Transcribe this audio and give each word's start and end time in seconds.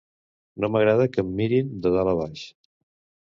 No 0.63 0.69
m'agrada 0.75 1.05
que 1.15 1.21
em 1.25 1.29
mirin 1.41 1.69
de 1.83 1.91
dalt 1.97 2.13
a 2.13 2.17
baix 2.23 2.47